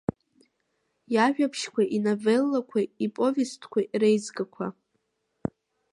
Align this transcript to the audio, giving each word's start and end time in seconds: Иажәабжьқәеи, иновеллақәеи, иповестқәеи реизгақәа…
Иажәабжьқәеи, 1.13 1.91
иновеллақәеи, 1.97 2.87
иповестқәеи 3.05 3.85
реизгақәа… 4.01 4.65